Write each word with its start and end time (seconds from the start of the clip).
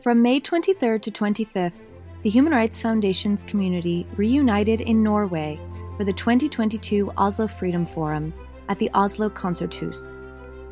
From 0.00 0.20
May 0.20 0.40
23rd 0.40 1.00
to 1.02 1.10
25th, 1.10 1.80
the 2.20 2.28
Human 2.28 2.52
Rights 2.52 2.78
Foundation's 2.78 3.42
community 3.42 4.06
reunited 4.16 4.82
in 4.82 5.02
Norway 5.02 5.58
for 5.96 6.04
the 6.04 6.12
2022 6.12 7.10
Oslo 7.16 7.46
Freedom 7.46 7.86
Forum 7.86 8.34
at 8.68 8.78
the 8.78 8.90
Oslo 8.92 9.30
Konserthus. 9.30 10.20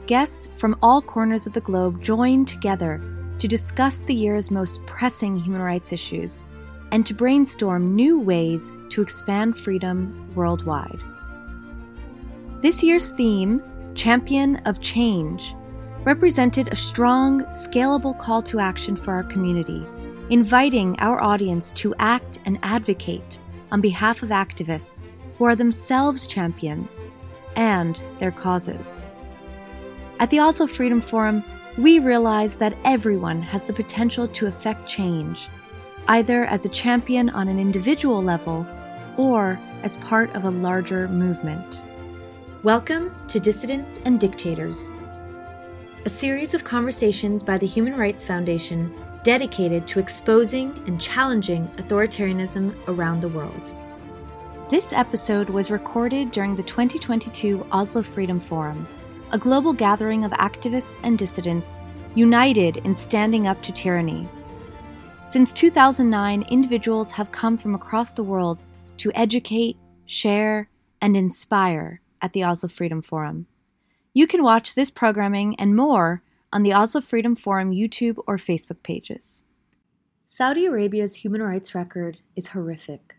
Guests 0.07 0.51
from 0.59 0.77
all 0.83 1.01
corners 1.01 1.47
of 1.47 1.55
the 1.55 1.63
globe 1.63 2.03
joined 2.03 2.47
together 2.47 3.01
to 3.39 3.49
discuss 3.49 4.01
the 4.01 4.15
year's 4.15 4.51
most 4.51 4.85
pressing 4.85 5.39
human 5.39 5.63
rights 5.63 5.91
issues 5.91 6.45
and 6.93 7.07
to 7.07 7.15
brainstorm 7.15 7.95
new 7.95 8.21
ways 8.21 8.77
to 8.91 9.01
expand 9.01 9.57
freedom 9.57 10.31
worldwide. 10.35 11.01
This 12.61 12.83
year's 12.83 13.11
theme, 13.13 13.63
Champion 13.95 14.57
of 14.67 14.83
Change, 14.83 15.55
represented 16.05 16.69
a 16.69 16.77
strong, 16.77 17.43
scalable 17.45 18.17
call 18.19 18.43
to 18.43 18.61
action 18.61 18.95
for 18.95 19.15
our 19.15 19.25
community, 19.25 19.87
inviting 20.31 20.99
our 21.01 21.23
audience 21.23 21.71
to 21.71 21.95
act 21.99 22.39
and 22.45 22.59
advocate 22.63 23.39
on 23.73 23.81
behalf 23.81 24.23
of 24.23 24.29
activists 24.29 25.01
who 25.39 25.45
are 25.45 25.57
themselves 25.57 26.27
champions 26.27 27.07
and 27.57 28.03
their 28.19 28.31
causes. 28.31 29.09
At 30.21 30.31
the 30.31 30.41
Oslo 30.41 30.67
Freedom 30.67 31.01
Forum, 31.01 31.43
we 31.79 31.99
realize 31.99 32.59
that 32.59 32.77
everyone 32.85 33.43
has 33.43 33.67
the 33.67 33.73
potential 33.73 34.29
to 34.29 34.47
affect 34.47 34.87
change, 34.87 35.49
either 36.09 36.45
as 36.45 36.65
a 36.65 36.69
champion 36.69 37.31
on 37.31 37.49
an 37.49 37.59
individual 37.59 38.23
level 38.23 38.67
or 39.17 39.59
as 39.83 39.97
part 39.99 40.33
of 40.35 40.45
a 40.45 40.51
larger 40.51 41.09
movement. 41.09 41.81
Welcome 42.63 43.15
to 43.29 43.41
Dissidents 43.41 44.01
and 44.05 44.21
Dictators, 44.21 44.93
a 46.05 46.09
series 46.11 46.53
of 46.53 46.65
conversations 46.65 47.43
by 47.43 47.57
the 47.57 47.67
Human 47.67 47.97
Rights 47.97 48.27
Foundation 48.27 48.95
dedicated 49.23 49.89
to 49.89 49.99
exposing 49.99 50.71
and 50.87 51.01
challenging 51.01 51.67
authoritarianism 51.79 52.77
around 52.89 53.21
the 53.21 53.29
world. 53.29 53.75
This 54.69 54.93
episode 54.93 55.49
was 55.49 55.71
recorded 55.71 56.31
during 56.31 56.57
the 56.57 56.63
2022 56.63 57.67
Oslo 57.73 58.03
Freedom 58.03 58.39
Forum, 58.39 58.87
a 59.33 59.39
global 59.39 59.73
gathering 59.73 60.27
of 60.27 60.33
activists 60.33 60.99
and 61.03 61.19
dissidents 61.19 61.81
united 62.15 62.77
in 62.79 62.95
standing 62.95 63.47
up 63.47 63.63
to 63.63 63.73
tyranny. 63.73 64.29
Since 65.27 65.55
2009, 65.55 66.43
individuals 66.51 67.13
have 67.13 67.33
come 67.33 67.57
from 67.57 67.75
across 67.75 68.13
the 68.13 68.23
world 68.23 68.63
to 68.99 69.11
educate, 69.15 69.79
share, 70.05 70.69
and 71.01 71.17
inspire 71.17 72.03
at 72.21 72.35
the 72.35 72.45
Oslo 72.45 72.69
Freedom 72.69 73.01
Forum. 73.01 73.47
You 74.17 74.29
can 74.29 74.45
watch 74.45 74.77
this 74.77 74.93
programming 74.93 75.59
and 75.59 75.75
more 75.75 76.23
on 76.53 76.63
the 76.63 76.73
Oslo 76.73 77.01
Freedom 77.01 77.35
Forum 77.35 77.73
YouTube 77.73 78.23
or 78.29 78.37
Facebook 78.37 78.81
pages. 78.85 79.43
Saudi 80.25 80.67
Arabia's 80.67 81.17
human 81.17 81.43
rights 81.43 81.75
record 81.75 82.19
is 82.37 82.49
horrific. 82.49 83.17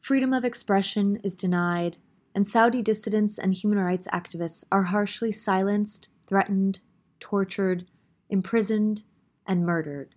Freedom 0.00 0.32
of 0.32 0.42
expression 0.42 1.16
is 1.22 1.36
denied, 1.36 1.98
and 2.34 2.46
Saudi 2.46 2.80
dissidents 2.80 3.38
and 3.38 3.52
human 3.52 3.78
rights 3.78 4.08
activists 4.10 4.64
are 4.72 4.84
harshly 4.84 5.32
silenced, 5.32 6.08
threatened, 6.26 6.80
tortured, 7.20 7.84
imprisoned, 8.30 9.02
and 9.46 9.66
murdered. 9.66 10.14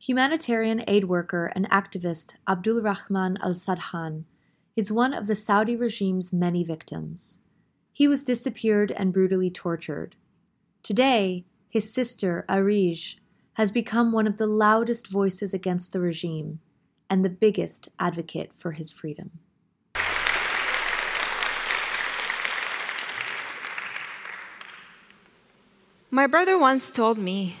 Humanitarian 0.00 0.82
aid 0.88 1.04
worker 1.04 1.52
and 1.54 1.70
activist 1.70 2.34
Abdul 2.48 2.82
Rahman 2.82 3.38
al 3.40 3.52
Sadhan 3.52 4.24
is 4.74 4.90
one 4.90 5.14
of 5.14 5.28
the 5.28 5.36
Saudi 5.36 5.76
regime's 5.76 6.32
many 6.32 6.64
victims. 6.64 7.38
He 7.98 8.06
was 8.06 8.22
disappeared 8.22 8.92
and 8.92 9.12
brutally 9.12 9.50
tortured. 9.50 10.14
Today, 10.84 11.44
his 11.68 11.92
sister, 11.92 12.44
Arij, 12.48 13.16
has 13.54 13.72
become 13.72 14.12
one 14.12 14.28
of 14.28 14.36
the 14.36 14.46
loudest 14.46 15.08
voices 15.08 15.52
against 15.52 15.92
the 15.92 15.98
regime 15.98 16.60
and 17.10 17.24
the 17.24 17.28
biggest 17.28 17.88
advocate 17.98 18.52
for 18.54 18.70
his 18.70 18.92
freedom. 18.92 19.40
My 26.12 26.28
brother 26.28 26.56
once 26.56 26.92
told 26.92 27.18
me 27.18 27.56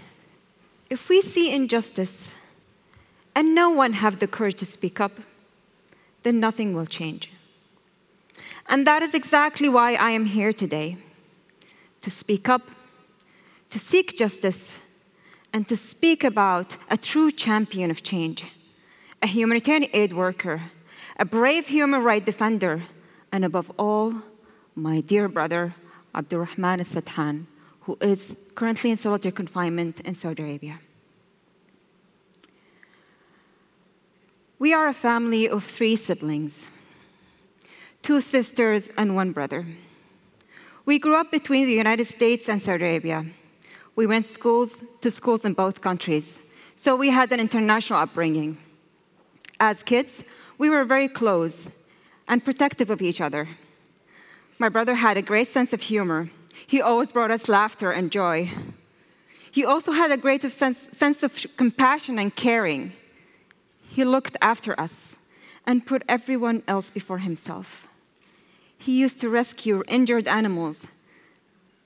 if 0.88 1.08
we 1.08 1.20
see 1.20 1.52
injustice 1.52 2.32
and 3.34 3.56
no 3.56 3.70
one 3.70 3.94
have 3.94 4.20
the 4.20 4.28
courage 4.28 4.58
to 4.58 4.66
speak 4.66 5.00
up, 5.00 5.18
then 6.22 6.38
nothing 6.38 6.74
will 6.74 6.86
change. 6.86 7.28
And 8.68 8.86
that 8.86 9.02
is 9.02 9.14
exactly 9.14 9.68
why 9.68 9.94
I 9.94 10.10
am 10.10 10.26
here 10.26 10.52
today 10.52 10.98
to 12.02 12.10
speak 12.10 12.48
up, 12.48 12.70
to 13.70 13.78
seek 13.78 14.16
justice, 14.16 14.78
and 15.52 15.66
to 15.68 15.76
speak 15.76 16.22
about 16.22 16.76
a 16.90 16.96
true 16.96 17.30
champion 17.30 17.90
of 17.90 18.02
change 18.02 18.44
a 19.20 19.26
humanitarian 19.26 19.90
aid 19.92 20.12
worker, 20.12 20.62
a 21.18 21.24
brave 21.24 21.66
human 21.66 22.04
rights 22.04 22.26
defender, 22.26 22.84
and 23.32 23.44
above 23.44 23.68
all, 23.76 24.14
my 24.76 25.00
dear 25.00 25.26
brother, 25.26 25.74
Abdurrahman 26.14 26.78
al-Sadhan, 26.78 27.46
who 27.80 27.98
is 28.00 28.36
currently 28.54 28.92
in 28.92 28.96
solitary 28.96 29.32
confinement 29.32 29.98
in 30.00 30.14
Saudi 30.14 30.44
Arabia. 30.44 30.78
We 34.60 34.72
are 34.72 34.86
a 34.86 34.94
family 34.94 35.48
of 35.48 35.64
three 35.64 35.96
siblings, 35.96 36.68
two 38.08 38.22
sisters 38.22 38.88
and 38.96 39.14
one 39.14 39.32
brother. 39.32 39.66
We 40.86 40.98
grew 40.98 41.14
up 41.20 41.30
between 41.30 41.66
the 41.66 41.74
United 41.74 42.06
States 42.06 42.48
and 42.48 42.58
Saudi 42.62 42.82
Arabia. 42.82 43.26
We 43.96 44.06
went 44.06 44.24
schools 44.24 44.82
to 45.02 45.10
schools 45.10 45.44
in 45.44 45.52
both 45.52 45.82
countries, 45.82 46.38
so 46.74 46.96
we 46.96 47.10
had 47.10 47.30
an 47.32 47.38
international 47.38 47.98
upbringing. 47.98 48.56
As 49.60 49.82
kids, 49.82 50.24
we 50.56 50.70
were 50.70 50.86
very 50.86 51.06
close 51.06 51.68
and 52.28 52.42
protective 52.42 52.88
of 52.88 53.02
each 53.02 53.20
other. 53.20 53.46
My 54.58 54.70
brother 54.70 54.94
had 54.94 55.18
a 55.18 55.28
great 55.30 55.48
sense 55.48 55.74
of 55.74 55.82
humor. 55.82 56.30
He 56.66 56.80
always 56.80 57.12
brought 57.12 57.30
us 57.30 57.46
laughter 57.46 57.90
and 57.92 58.10
joy. 58.10 58.50
He 59.50 59.66
also 59.66 59.92
had 59.92 60.10
a 60.12 60.16
great 60.16 60.40
sense, 60.50 60.88
sense 60.96 61.22
of 61.22 61.46
compassion 61.58 62.18
and 62.18 62.34
caring. 62.34 62.94
He 63.86 64.02
looked 64.02 64.38
after 64.40 64.72
us 64.80 65.14
and 65.66 65.84
put 65.84 66.04
everyone 66.08 66.62
else 66.66 66.88
before 66.88 67.18
himself. 67.18 67.87
He 68.78 68.98
used 68.98 69.18
to 69.20 69.28
rescue 69.28 69.82
injured 69.88 70.26
animals 70.26 70.86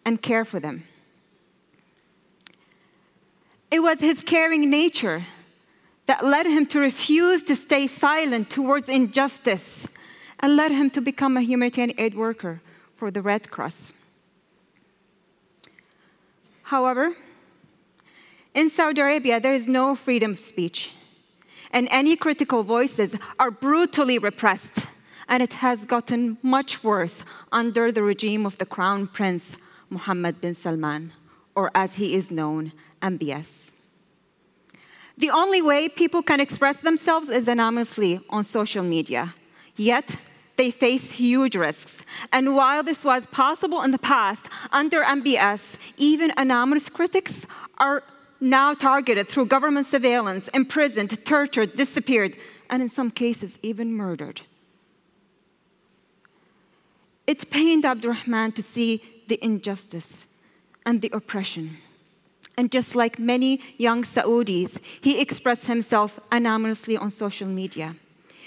and 0.04 0.20
care 0.20 0.44
for 0.44 0.60
them. 0.60 0.84
It 3.70 3.80
was 3.80 4.00
his 4.00 4.22
caring 4.22 4.68
nature 4.70 5.24
that 6.06 6.24
led 6.24 6.46
him 6.46 6.66
to 6.66 6.78
refuse 6.78 7.42
to 7.44 7.56
stay 7.56 7.86
silent 7.86 8.50
towards 8.50 8.88
injustice 8.88 9.88
and 10.40 10.56
led 10.56 10.72
him 10.72 10.90
to 10.90 11.00
become 11.00 11.36
a 11.36 11.40
humanitarian 11.40 11.94
aid 11.98 12.14
worker 12.14 12.60
for 12.96 13.10
the 13.10 13.22
Red 13.22 13.50
Cross. 13.50 13.92
However, 16.64 17.16
in 18.54 18.68
Saudi 18.68 19.00
Arabia, 19.00 19.40
there 19.40 19.52
is 19.52 19.66
no 19.68 19.94
freedom 19.94 20.32
of 20.32 20.40
speech, 20.40 20.90
and 21.70 21.88
any 21.90 22.16
critical 22.16 22.62
voices 22.62 23.16
are 23.38 23.50
brutally 23.50 24.18
repressed, 24.18 24.86
and 25.32 25.42
it 25.42 25.54
has 25.54 25.86
gotten 25.86 26.36
much 26.42 26.84
worse 26.84 27.24
under 27.50 27.90
the 27.90 28.02
regime 28.02 28.44
of 28.44 28.58
the 28.58 28.66
Crown 28.66 29.06
Prince 29.06 29.56
Mohammed 29.88 30.42
bin 30.42 30.54
Salman, 30.54 31.10
or 31.54 31.70
as 31.74 31.94
he 31.94 32.14
is 32.14 32.30
known, 32.30 32.72
MBS. 33.00 33.70
The 35.16 35.30
only 35.30 35.62
way 35.62 35.88
people 35.88 36.22
can 36.22 36.38
express 36.38 36.82
themselves 36.82 37.30
is 37.30 37.48
anonymously 37.48 38.20
on 38.28 38.44
social 38.44 38.84
media. 38.84 39.34
Yet, 39.78 40.16
they 40.56 40.70
face 40.70 41.12
huge 41.12 41.56
risks. 41.56 42.02
And 42.30 42.54
while 42.54 42.82
this 42.82 43.02
was 43.02 43.26
possible 43.26 43.80
in 43.80 43.90
the 43.90 44.04
past, 44.14 44.50
under 44.70 45.02
MBS, 45.02 45.78
even 45.96 46.30
anonymous 46.36 46.90
critics 46.90 47.46
are 47.78 48.02
now 48.38 48.74
targeted 48.74 49.30
through 49.30 49.46
government 49.46 49.86
surveillance, 49.86 50.48
imprisoned, 50.48 51.24
tortured, 51.24 51.72
disappeared, 51.72 52.36
and 52.68 52.82
in 52.82 52.90
some 52.90 53.10
cases, 53.10 53.58
even 53.62 53.94
murdered. 53.94 54.42
It 57.26 57.50
pained 57.50 57.84
Abdurrahman 57.84 58.52
to 58.52 58.62
see 58.62 59.02
the 59.28 59.42
injustice 59.44 60.26
and 60.84 61.00
the 61.00 61.10
oppression. 61.12 61.78
And 62.56 62.70
just 62.70 62.94
like 62.94 63.18
many 63.18 63.60
young 63.78 64.02
Saudis, 64.02 64.78
he 65.00 65.20
expressed 65.20 65.66
himself 65.66 66.20
anonymously 66.30 66.96
on 66.96 67.10
social 67.10 67.48
media. 67.48 67.96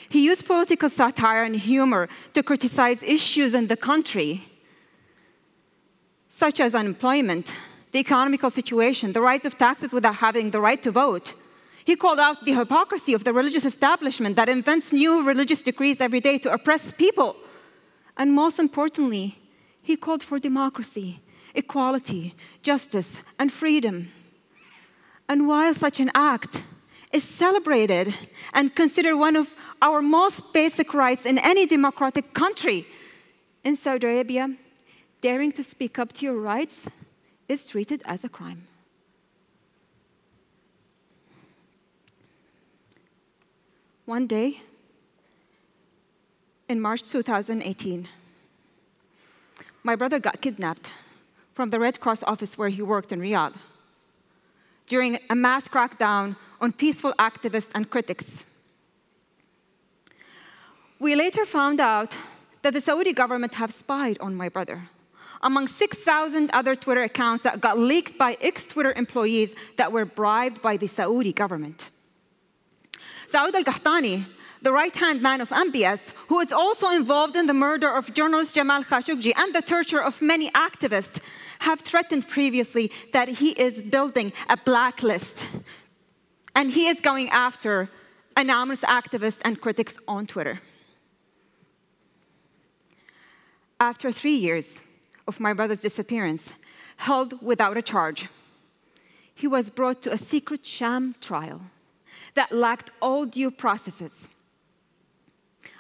He 0.10 0.24
used 0.24 0.46
political 0.46 0.90
satire 0.90 1.44
and 1.44 1.56
humor 1.56 2.08
to 2.34 2.44
criticize 2.44 3.02
issues 3.02 3.54
in 3.56 3.68
the 3.68 3.78
country, 3.78 4.44
such 6.30 6.60
as 6.60 6.76
unemployment, 6.76 7.52
the 7.92 8.00
economical 8.00 8.50
situation, 8.50 9.14
the 9.14 9.22
rise 9.22 9.46
of 9.46 9.58
taxes 9.58 9.94
without 9.94 10.16
having 10.16 10.52
the 10.52 10.62
right 10.62 10.84
to 10.84 10.92
vote. 10.92 11.34
He 11.86 11.96
called 11.96 12.20
out 12.20 12.46
the 12.46 12.54
hypocrisy 12.54 13.14
of 13.14 13.24
the 13.24 13.34
religious 13.34 13.66
establishment 13.66 14.36
that 14.36 14.50
invents 14.50 14.92
new 14.92 15.24
religious 15.24 15.62
decrees 15.62 16.02
every 16.02 16.20
day 16.20 16.38
to 16.40 16.52
oppress 16.52 16.92
people. 16.92 17.36
And 18.18 18.34
most 18.34 18.60
importantly, 18.60 19.38
he 19.82 19.96
called 19.96 20.24
for 20.24 20.40
democracy 20.40 21.22
equality, 21.54 22.36
justice, 22.62 23.22
and 23.40 23.52
freedom. 23.52 24.12
And 25.30 25.48
while 25.48 25.74
such 25.74 26.00
an 26.02 26.12
act 26.14 26.62
is 27.14 27.24
celebrated 27.24 28.14
and 28.54 28.76
considered 28.76 29.16
one 29.16 29.38
of 29.38 29.56
our 29.82 30.02
most 30.02 30.52
basic 30.52 30.94
rights 30.94 31.26
in 31.26 31.38
any 31.38 31.66
democratic 31.66 32.34
country, 32.34 32.86
in 33.64 33.76
Saudi 33.76 34.06
Arabia, 34.06 34.54
daring 35.22 35.52
to 35.54 35.64
speak 35.64 35.98
up 35.98 36.14
to 36.14 36.26
your 36.26 36.36
rights 36.36 36.88
is 37.48 37.68
treated 37.68 38.02
as 38.06 38.24
a 38.24 38.30
crime. 38.30 38.68
One 44.06 44.28
day, 44.28 44.62
in 46.68 46.82
March 46.82 47.04
2018, 47.04 48.08
my 49.84 49.96
brother 49.96 50.20
got 50.20 50.42
kidnapped 50.42 50.92
from 51.54 51.70
the 51.70 51.80
Red 51.80 52.00
Cross 52.00 52.24
office 52.24 52.58
where 52.58 52.70
he 52.70 52.82
worked 52.82 53.12
in 53.12 53.20
Riyadh 53.20 53.54
during 54.88 55.20
a 55.30 55.36
mass 55.36 55.68
crackdown 55.68 56.36
on 56.62 56.72
peaceful 56.72 57.14
activists 57.20 57.70
and 57.74 57.90
critics. 57.90 58.44
We 61.00 61.16
later 61.16 61.46
found 61.46 61.80
out 61.80 62.16
that 62.62 62.74
the 62.74 62.82
Saudi 62.82 63.14
government 63.14 63.54
have 63.56 63.72
spied 63.72 64.18
on 64.20 64.36
my 64.36 64.50
brother 64.50 64.90
among 65.42 65.68
6,000 65.68 66.50
other 66.52 66.76
Twitter 66.76 67.04
accounts 67.04 67.44
that 67.44 67.62
got 67.62 67.78
leaked 67.78 68.18
by 68.18 68.38
ex 68.42 68.66
Twitter 68.66 68.94
employees 68.94 69.56
that 69.78 69.92
were 69.92 70.06
bribed 70.06 70.62
by 70.62 70.78
the 70.78 70.88
Saudi 70.88 71.34
government. 71.34 71.90
Saud 73.28 73.54
al 73.54 73.64
Qahtani 73.64 74.26
the 74.62 74.72
right 74.72 74.96
hand 74.96 75.22
man 75.22 75.42
of 75.42 75.50
MBS, 75.50 76.12
who 76.28 76.40
is 76.40 76.52
also 76.52 76.90
involved 76.90 77.36
in 77.36 77.46
the 77.46 77.54
murder 77.54 77.92
of 77.92 78.14
journalist 78.14 78.56
Jamal 78.56 78.84
Khashoggi 78.84 79.34
and 79.36 79.54
the 79.54 79.62
torture 79.62 80.02
of 80.02 80.22
many 80.22 80.50
activists, 80.52 81.22
have 81.60 81.82
threatened 81.82 82.28
previously 82.28 82.92
that 83.14 83.28
he 83.28 83.52
is 83.52 83.82
building 83.82 84.34
a 84.50 84.58
blacklist 84.58 85.48
and 86.56 86.72
he 86.72 86.88
is 86.88 87.00
going 87.02 87.30
after 87.30 87.90
anonymous 88.38 88.82
activists 88.82 89.42
and 89.44 89.60
critics 89.60 89.98
on 90.08 90.26
Twitter. 90.26 90.62
After 93.80 94.12
three 94.12 94.36
years 94.36 94.80
of 95.28 95.40
my 95.40 95.54
brother's 95.54 95.82
disappearance, 95.82 96.54
held 96.98 97.42
without 97.42 97.78
a 97.78 97.82
charge, 97.82 98.28
he 99.34 99.48
was 99.48 99.70
brought 99.70 100.02
to 100.04 100.14
a 100.14 100.18
secret 100.18 100.66
sham 100.66 101.16
trial 101.20 101.62
that 102.36 102.52
lacked 102.54 102.90
all 103.02 103.26
due 103.26 103.52
processes 103.52 104.30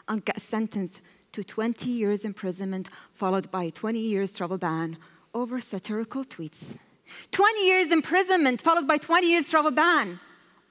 and 0.07 0.23
got 0.23 0.41
sentenced 0.41 1.01
to 1.31 1.43
20 1.43 1.89
years 1.89 2.25
imprisonment, 2.25 2.89
followed 3.11 3.51
by 3.51 3.69
20 3.69 3.99
years 3.99 4.33
travel 4.33 4.57
ban 4.57 4.97
over 5.33 5.59
satirical 5.59 6.23
tweets. 6.23 6.77
20 7.31 7.67
years 7.67 7.91
imprisonment, 7.91 8.61
followed 8.61 8.87
by 8.87 8.97
20 8.97 9.27
years 9.27 9.49
travel 9.49 9.71
ban 9.71 10.19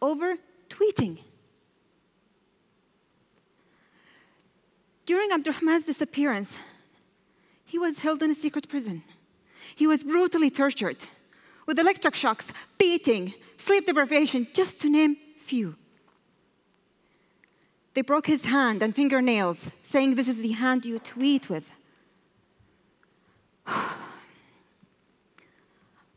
over 0.01 0.37
tweeting. 0.69 1.19
During 5.07 5.31
Abdurrahman's 5.31 5.85
disappearance, 5.85 6.59
he 7.65 7.79
was 7.79 7.99
held 7.99 8.23
in 8.23 8.31
a 8.31 8.35
secret 8.35 8.69
prison. 8.69 9.03
He 9.75 9.87
was 9.87 10.03
brutally 10.03 10.51
tortured 10.51 10.97
with 11.67 11.79
electric 11.79 12.15
shocks, 12.15 12.53
beating, 12.79 13.35
sleep 13.57 13.87
deprivation, 13.87 14.47
just 14.53 14.81
to 14.81 14.89
name 14.89 15.17
few. 15.39 15.77
They 17.95 18.03
broke 18.03 18.27
his 18.27 18.45
hand 18.47 18.83
and 18.83 18.95
fingernails, 18.95 19.71
saying, 19.85 20.17
This 20.17 20.29
is 20.29 20.39
the 20.39 20.51
hand 20.51 20.85
you 20.85 20.99
tweet 20.99 21.49
with. 21.49 21.65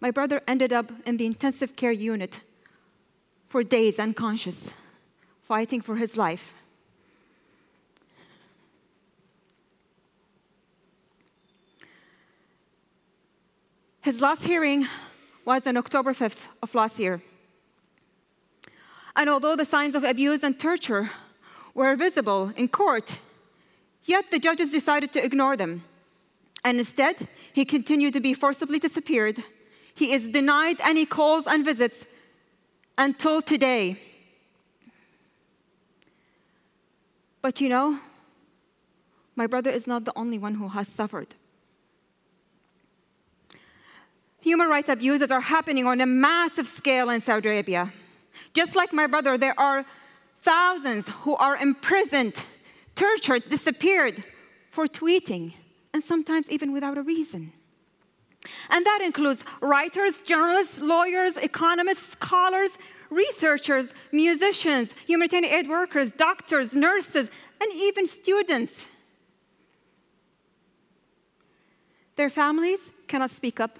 My 0.01 0.11
brother 0.11 0.41
ended 0.47 0.73
up 0.73 0.91
in 1.05 1.17
the 1.17 1.27
intensive 1.27 1.75
care 1.75 1.91
unit 1.91 2.41
for 3.45 3.63
days 3.63 3.99
unconscious, 3.99 4.73
fighting 5.41 5.81
for 5.81 5.95
his 5.95 6.17
life. 6.17 6.53
His 14.01 14.21
last 14.21 14.43
hearing 14.45 14.87
was 15.45 15.67
on 15.67 15.77
October 15.77 16.13
5th 16.13 16.39
of 16.63 16.73
last 16.73 16.97
year. 16.97 17.21
And 19.15 19.29
although 19.29 19.55
the 19.55 19.65
signs 19.65 19.95
of 19.95 20.03
abuse 20.03 20.43
and 20.43 20.57
torture 20.59 21.11
were 21.77 21.95
visible 21.95 22.51
in 22.57 22.67
court, 22.67 23.19
yet 24.03 24.31
the 24.31 24.39
judges 24.39 24.71
decided 24.71 25.13
to 25.13 25.23
ignore 25.23 25.55
them. 25.55 25.83
And 26.65 26.79
instead, 26.79 27.27
he 27.53 27.63
continued 27.65 28.13
to 28.13 28.19
be 28.19 28.33
forcibly 28.33 28.79
disappeared. 28.79 29.43
He 29.93 30.11
is 30.11 30.27
denied 30.27 30.77
any 30.81 31.05
calls 31.05 31.45
and 31.45 31.63
visits 31.63 32.03
until 32.97 33.43
today. 33.43 33.99
But 37.43 37.61
you 37.61 37.69
know, 37.69 37.99
my 39.35 39.45
brother 39.45 39.69
is 39.69 39.85
not 39.85 40.03
the 40.03 40.13
only 40.15 40.39
one 40.39 40.55
who 40.55 40.69
has 40.69 40.87
suffered. 40.87 41.35
Human 44.41 44.67
rights 44.67 44.89
abuses 44.89 45.29
are 45.29 45.41
happening 45.41 45.85
on 45.85 46.01
a 46.01 46.07
massive 46.07 46.67
scale 46.67 47.11
in 47.11 47.21
Saudi 47.21 47.49
Arabia. 47.49 47.93
Just 48.53 48.75
like 48.75 48.91
my 48.93 49.05
brother, 49.05 49.37
there 49.37 49.57
are 49.59 49.85
thousands 50.41 51.09
who 51.09 51.35
are 51.35 51.57
imprisoned, 51.57 52.35
tortured, 52.95 53.49
disappeared 53.49 54.23
for 54.69 54.85
tweeting, 54.85 55.53
and 55.93 56.03
sometimes 56.03 56.49
even 56.49 56.71
without 56.71 56.97
a 56.97 57.01
reason. 57.01 57.51
And 58.69 58.85
that 58.85 59.01
includes 59.03 59.43
writers, 59.61 60.19
journalists, 60.21 60.79
lawyers, 60.79 61.37
economists, 61.37 62.09
scholars, 62.09 62.77
researchers, 63.09 63.93
musicians, 64.11 64.93
humanitarian 65.05 65.51
aid 65.51 65.69
workers, 65.69 66.11
doctors, 66.11 66.75
nurses, 66.75 67.31
and 67.61 67.71
even 67.73 68.07
students. 68.07 68.87
Their 72.15 72.29
families 72.29 72.91
cannot 73.07 73.31
speak 73.31 73.59
up 73.59 73.79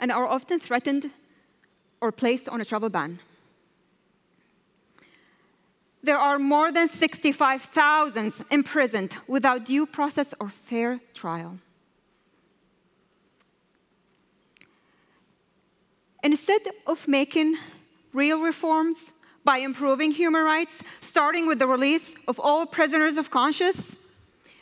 and 0.00 0.12
are 0.12 0.26
often 0.26 0.58
threatened 0.58 1.10
or 2.00 2.12
placed 2.12 2.48
on 2.48 2.60
a 2.60 2.64
travel 2.64 2.88
ban 2.90 3.20
there 6.04 6.18
are 6.18 6.38
more 6.38 6.70
than 6.70 6.86
65,000 6.86 8.34
imprisoned 8.50 9.16
without 9.26 9.64
due 9.64 9.86
process 9.86 10.34
or 10.38 10.50
fair 10.50 11.00
trial. 11.14 11.58
Instead 16.22 16.60
of 16.86 17.08
making 17.08 17.56
real 18.12 18.40
reforms 18.40 19.12
by 19.44 19.58
improving 19.58 20.10
human 20.10 20.44
rights, 20.44 20.82
starting 21.00 21.46
with 21.46 21.58
the 21.58 21.66
release 21.66 22.14
of 22.28 22.38
all 22.38 22.66
prisoners 22.66 23.16
of 23.16 23.30
conscience, 23.30 23.96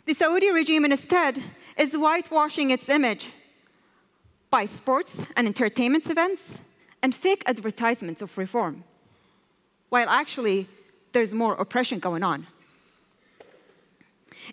the 0.06 0.14
Saudi 0.14 0.50
regime 0.50 0.84
instead 0.84 1.42
is 1.76 1.94
whitewashing 1.94 2.70
its 2.70 2.88
image 2.88 3.30
by 4.50 4.64
sports 4.64 5.26
and 5.36 5.46
entertainment 5.48 6.08
events 6.08 6.52
and 7.02 7.14
fake 7.14 7.42
advertisements 7.46 8.22
of 8.22 8.38
reform, 8.38 8.84
while 9.88 10.08
actually 10.08 10.68
there's 11.12 11.34
more 11.34 11.54
oppression 11.54 11.98
going 11.98 12.22
on. 12.22 12.46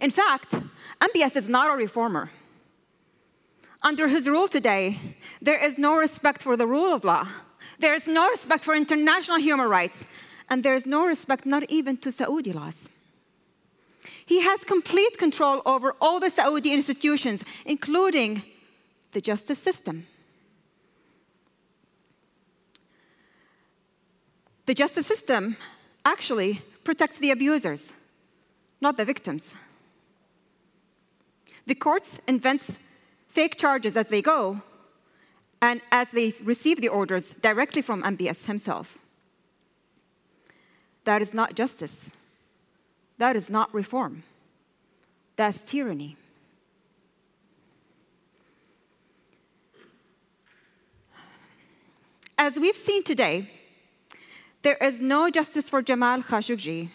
In 0.02 0.12
fact, 0.12 0.56
MBS 1.02 1.36
is 1.36 1.50
not 1.50 1.74
a 1.74 1.76
reformer. 1.76 2.30
Under 3.82 4.08
his 4.08 4.28
rule 4.28 4.48
today, 4.48 5.00
there 5.42 5.64
is 5.64 5.78
no 5.78 5.96
respect 5.96 6.44
for 6.44 6.58
the 6.58 6.68
rule 6.68 6.94
of 6.94 7.04
law. 7.04 7.28
There 7.80 7.94
is 7.94 8.08
no 8.08 8.30
respect 8.30 8.64
for 8.64 8.76
international 8.76 9.38
human 9.38 9.70
rights. 9.70 10.06
And 10.50 10.64
there 10.64 10.74
is 10.74 10.86
no 10.86 11.06
respect, 11.06 11.46
not 11.46 11.64
even 11.70 11.98
to 11.98 12.12
Saudi 12.12 12.52
laws. 12.52 12.90
He 14.26 14.42
has 14.42 14.64
complete 14.64 15.18
control 15.18 15.62
over 15.66 15.96
all 16.02 16.20
the 16.20 16.30
Saudi 16.30 16.74
institutions, 16.74 17.44
including 17.66 18.44
the 19.12 19.22
justice 19.22 19.60
system. 19.60 20.08
The 24.66 24.74
justice 24.74 25.08
system 25.08 25.58
actually 26.10 26.62
protects 26.84 27.20
the 27.20 27.32
abusers, 27.32 27.94
not 28.82 28.98
the 28.98 29.06
victims. 29.06 29.54
The 31.68 31.76
courts 31.76 32.20
invent 32.28 32.80
fake 33.28 33.56
charges 33.58 33.96
as 33.96 34.08
they 34.08 34.22
go 34.22 34.62
and 35.62 35.82
as 35.92 36.08
they 36.12 36.34
receive 36.44 36.82
the 36.82 36.88
orders 36.88 37.34
directly 37.34 37.84
from 37.84 38.02
MBS 38.02 38.46
himself. 38.46 38.98
That 41.04 41.22
is 41.22 41.34
not 41.34 41.54
justice. 41.54 42.12
That 43.20 43.36
is 43.36 43.50
not 43.50 43.74
reform. 43.74 44.24
That's 45.36 45.62
tyranny. 45.62 46.18
As 52.38 52.58
we've 52.58 52.82
seen 52.90 53.04
today, 53.04 53.50
there 54.62 54.76
is 54.76 55.00
no 55.00 55.30
justice 55.30 55.70
for 55.70 55.82
Jamal 55.82 56.22
Khashoggi, 56.22 56.90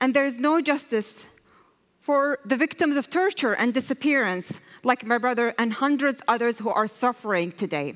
and 0.00 0.14
there 0.14 0.24
is 0.24 0.38
no 0.38 0.60
justice 0.60 1.26
for 1.98 2.38
the 2.44 2.56
victims 2.56 2.96
of 2.96 3.10
torture 3.10 3.52
and 3.52 3.74
disappearance, 3.74 4.60
like 4.82 5.04
my 5.04 5.18
brother 5.18 5.54
and 5.58 5.72
hundreds 5.74 6.22
others 6.26 6.58
who 6.58 6.70
are 6.70 6.86
suffering 6.86 7.52
today. 7.52 7.94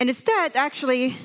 And 0.00 0.08
instead, 0.08 0.56
actually, 0.56 1.16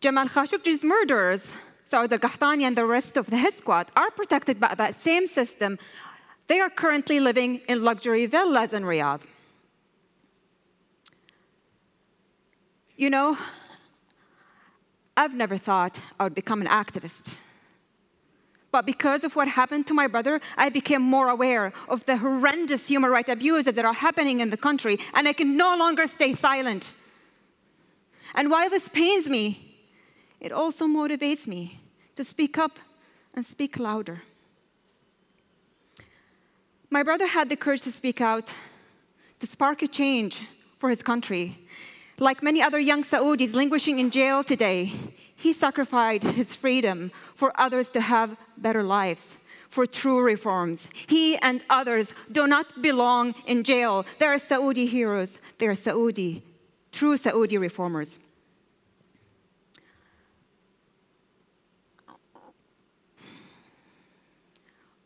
Jamal 0.00 0.26
Khashoggi's 0.26 0.84
murderers, 0.84 1.54
Saud 1.86 2.12
al-Qahtani 2.12 2.62
and 2.62 2.76
the 2.76 2.84
rest 2.84 3.16
of 3.16 3.26
the 3.26 3.36
his 3.36 3.54
squad, 3.54 3.90
are 3.96 4.10
protected 4.10 4.60
by 4.60 4.74
that 4.74 4.94
same 5.00 5.26
system. 5.26 5.78
They 6.46 6.60
are 6.60 6.70
currently 6.70 7.20
living 7.20 7.60
in 7.68 7.82
luxury 7.82 8.26
villas 8.26 8.72
in 8.72 8.82
Riyadh. 8.84 9.22
You 12.96 13.10
know, 13.10 13.36
I've 15.16 15.34
never 15.34 15.56
thought 15.56 16.00
I 16.18 16.24
would 16.24 16.34
become 16.34 16.60
an 16.60 16.68
activist. 16.68 17.34
But 18.70 18.86
because 18.86 19.22
of 19.22 19.36
what 19.36 19.46
happened 19.46 19.86
to 19.86 19.94
my 19.94 20.08
brother, 20.08 20.40
I 20.56 20.68
became 20.68 21.02
more 21.02 21.28
aware 21.28 21.72
of 21.88 22.06
the 22.06 22.16
horrendous 22.16 22.88
human 22.88 23.10
rights 23.10 23.28
abuses 23.28 23.74
that 23.74 23.84
are 23.84 23.92
happening 23.92 24.40
in 24.40 24.50
the 24.50 24.56
country, 24.56 24.98
and 25.14 25.28
I 25.28 25.32
can 25.32 25.56
no 25.56 25.76
longer 25.76 26.06
stay 26.06 26.32
silent. 26.32 26.92
And 28.34 28.50
while 28.50 28.68
this 28.68 28.88
pains 28.88 29.28
me, 29.28 29.76
it 30.40 30.50
also 30.50 30.86
motivates 30.86 31.46
me 31.46 31.80
to 32.16 32.24
speak 32.24 32.58
up 32.58 32.78
and 33.34 33.46
speak 33.46 33.78
louder. 33.78 34.22
My 36.90 37.02
brother 37.02 37.26
had 37.26 37.48
the 37.48 37.56
courage 37.56 37.82
to 37.82 37.92
speak 37.92 38.20
out, 38.20 38.54
to 39.38 39.46
spark 39.46 39.82
a 39.82 39.88
change 39.88 40.42
for 40.78 40.90
his 40.90 41.02
country. 41.02 41.58
Like 42.18 42.42
many 42.42 42.62
other 42.62 42.78
young 42.78 43.02
Saudis 43.02 43.54
languishing 43.54 43.98
in 43.98 44.10
jail 44.10 44.44
today, 44.44 44.92
he 45.34 45.52
sacrificed 45.52 46.24
his 46.24 46.54
freedom 46.54 47.10
for 47.34 47.52
others 47.60 47.90
to 47.90 48.00
have 48.00 48.36
better 48.56 48.82
lives, 48.84 49.36
for 49.68 49.84
true 49.84 50.20
reforms. 50.20 50.86
He 51.08 51.36
and 51.38 51.60
others 51.68 52.14
do 52.30 52.46
not 52.46 52.80
belong 52.80 53.34
in 53.46 53.64
jail. 53.64 54.06
They 54.18 54.26
are 54.26 54.38
Saudi 54.38 54.86
heroes. 54.86 55.38
They 55.58 55.66
are 55.66 55.74
Saudi, 55.74 56.42
true 56.92 57.16
Saudi 57.16 57.58
reformers. 57.58 58.20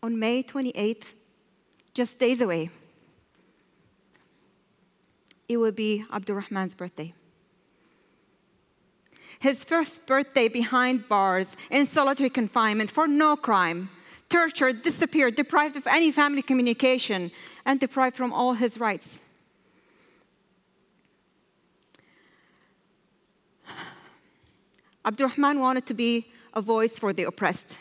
On 0.03 0.19
May 0.19 0.43
28th, 0.43 1.15
just 1.95 2.19
days 2.19 2.41
away, 2.41 2.71
it 5.49 5.57
will 5.57 5.73
be 5.73 6.05
Abdurrahman's 6.13 6.75
birthday 6.75 7.15
his 9.39 9.65
fifth 9.65 10.05
birthday 10.07 10.49
behind 10.49 11.09
bars 11.09 11.57
in 11.71 11.87
solitary 11.87 12.31
confinement 12.31 12.91
for 12.91 13.07
no 13.07 13.37
crime, 13.37 13.91
tortured, 14.29 14.83
disappeared, 14.83 15.35
deprived 15.35 15.77
of 15.77 15.87
any 15.87 16.11
family 16.11 16.43
communication, 16.43 17.31
and 17.65 17.79
deprived 17.79 18.17
from 18.17 18.33
all 18.33 18.55
his 18.55 18.79
rights. 18.79 19.21
Abdurrahman 25.05 25.61
wanted 25.61 25.87
to 25.87 25.95
be 25.95 26.27
a 26.53 26.61
voice 26.61 26.99
for 26.99 27.13
the 27.13 27.23
oppressed, 27.23 27.79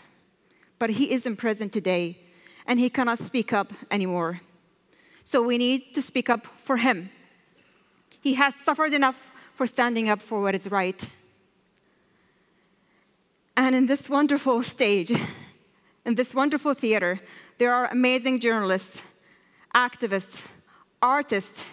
but 0.79 0.91
he 0.91 1.11
is 1.11 1.25
in 1.25 1.35
prison 1.35 1.69
today 1.69 2.17
and 2.65 2.79
he 2.79 2.89
cannot 2.89 3.19
speak 3.19 3.51
up 3.51 3.73
anymore. 3.89 4.41
So 5.23 5.41
we 5.41 5.57
need 5.57 5.93
to 5.95 6.01
speak 6.01 6.29
up 6.29 6.45
for 6.57 6.77
him. 6.77 7.09
He 8.27 8.33
has 8.33 8.53
suffered 8.55 8.93
enough 8.93 9.15
for 9.53 9.65
standing 9.65 10.09
up 10.09 10.21
for 10.21 10.41
what 10.41 10.53
is 10.53 10.69
right. 10.69 11.01
And 13.55 13.73
in 13.73 13.85
this 13.85 14.09
wonderful 14.09 14.63
stage, 14.63 15.13
in 16.05 16.15
this 16.15 16.35
wonderful 16.35 16.73
theater, 16.73 17.21
there 17.57 17.73
are 17.73 17.85
amazing 17.85 18.41
journalists, 18.41 19.01
activists, 19.73 20.45
artists, 21.01 21.67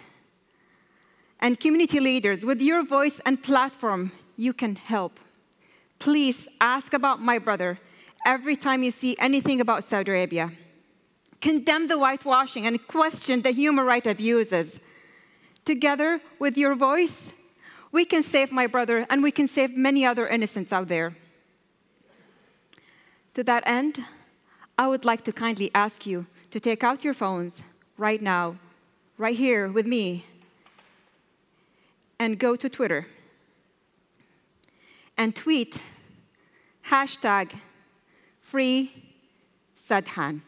and 1.41 1.59
community 1.59 1.99
leaders. 1.99 2.45
With 2.45 2.61
your 2.61 2.85
voice 2.85 3.19
and 3.25 3.43
platform, 3.43 4.13
you 4.37 4.53
can 4.53 4.77
help. 4.77 5.19
Please 5.99 6.47
ask 6.61 6.93
about 6.93 7.21
my 7.21 7.37
brother 7.37 7.79
every 8.25 8.55
time 8.55 8.81
you 8.81 8.91
see 8.91 9.17
anything 9.19 9.59
about 9.59 9.83
Saudi 9.83 10.09
Arabia. 10.09 10.53
Condemn 11.41 11.89
the 11.89 11.97
whitewashing 11.97 12.65
and 12.65 12.87
question 12.87 13.41
the 13.41 13.51
human 13.51 13.85
rights 13.85 14.07
abuses. 14.07 14.79
Together 15.65 16.21
with 16.39 16.57
your 16.57 16.75
voice, 16.75 17.33
we 17.91 18.05
can 18.05 18.21
save 18.21 18.51
my 18.51 18.67
brother 18.67 19.05
and 19.09 19.23
we 19.23 19.31
can 19.31 19.47
save 19.47 19.75
many 19.75 20.05
other 20.05 20.27
innocents 20.27 20.71
out 20.71 20.87
there. 20.87 21.15
To 23.33 23.43
that 23.43 23.63
end, 23.65 24.05
I 24.77 24.87
would 24.87 25.05
like 25.05 25.23
to 25.23 25.31
kindly 25.31 25.71
ask 25.73 26.05
you 26.05 26.27
to 26.51 26.59
take 26.59 26.83
out 26.83 27.03
your 27.03 27.13
phones 27.13 27.63
right 27.97 28.21
now, 28.21 28.57
right 29.17 29.35
here 29.35 29.67
with 29.67 29.85
me, 29.85 30.25
and 32.19 32.37
go 32.39 32.55
to 32.55 32.69
Twitter 32.69 33.07
and 35.17 35.35
tweet 35.35 35.81
hashtag 36.87 37.53
free 38.41 38.91
Sadhan. 39.87 40.41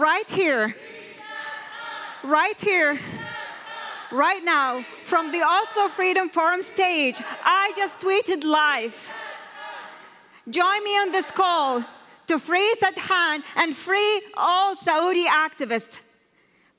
Right 0.00 0.28
here, 0.30 0.74
right 2.24 2.58
here, 2.58 2.98
right 4.10 4.42
now, 4.42 4.82
from 5.02 5.30
the 5.30 5.42
Oslo 5.42 5.88
Freedom 5.88 6.30
Forum 6.30 6.62
stage, 6.62 7.16
I 7.44 7.72
just 7.76 8.00
tweeted 8.00 8.42
live. 8.42 8.96
Join 10.48 10.82
me 10.82 10.92
on 10.92 11.12
this 11.12 11.30
call 11.30 11.84
to 12.28 12.38
free 12.38 12.74
Sadhan 12.80 13.42
and 13.56 13.76
free 13.76 14.22
all 14.34 14.74
Saudi 14.74 15.26
activists. 15.26 16.00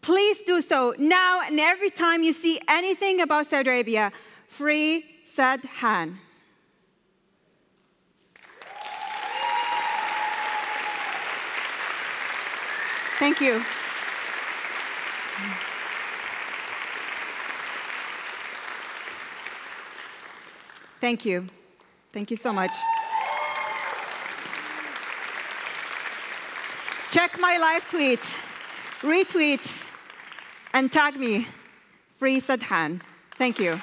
Please 0.02 0.42
do 0.42 0.60
so 0.62 0.96
now 0.98 1.42
and 1.42 1.60
every 1.60 1.92
time 1.92 2.24
you 2.24 2.34
see 2.34 2.60
anything 2.68 3.22
about 3.22 3.46
Saudi 3.46 3.70
Arabia. 3.70 4.12
Free 4.48 5.06
Sadhan. 5.32 6.18
Thank 13.22 13.40
you. 13.40 13.64
Thank 21.00 21.24
you. 21.24 21.48
Thank 22.14 22.32
you 22.32 22.38
so 22.38 22.52
much. 22.52 22.72
Check 27.12 27.40
my 27.40 27.60
live 27.60 27.88
tweet, 27.88 28.22
retweet, 29.02 29.62
and 30.74 30.92
tag 30.92 31.16
me, 31.16 31.48
Free 32.18 32.42
Sadhan. 32.42 33.02
Thank 33.38 33.60
you. 33.60 33.80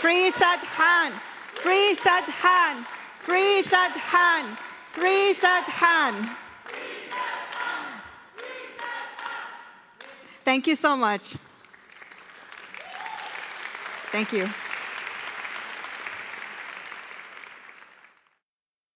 Free 0.00 0.30
Sadhan, 0.30 1.12
Free 1.56 1.94
Sadhan, 1.96 2.86
Free 3.18 3.62
Sadhan. 3.62 4.56
Free 4.92 5.34
Sadhan. 5.34 6.36
Thank 10.44 10.66
you 10.66 10.76
so 10.76 10.96
much. 10.96 11.34
Thank 14.10 14.32
you. 14.32 14.48